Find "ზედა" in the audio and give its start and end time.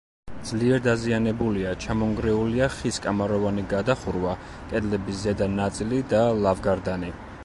5.27-5.49